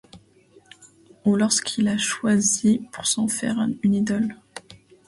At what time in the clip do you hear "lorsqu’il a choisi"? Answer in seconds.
1.35-2.81